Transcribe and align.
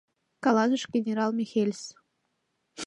—каласыш 0.43 0.83
генерал 0.93 1.31
Михельс. 1.39 1.81